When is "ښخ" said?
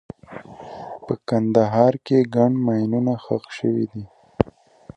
3.23-3.43